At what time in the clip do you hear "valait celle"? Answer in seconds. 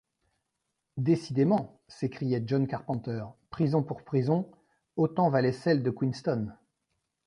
5.29-5.83